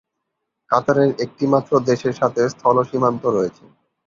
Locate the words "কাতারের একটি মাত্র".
0.71-1.71